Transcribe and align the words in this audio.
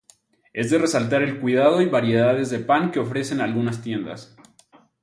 Es 0.51 0.71
de 0.71 0.79
resaltar 0.79 1.21
el 1.21 1.39
cuidado 1.39 1.79
y 1.79 1.85
variedades 1.87 2.49
de 2.49 2.57
pan 2.57 2.89
que 2.89 2.99
ofrecen 2.99 3.39
algunas 3.39 3.83
tiendas. 3.83 4.35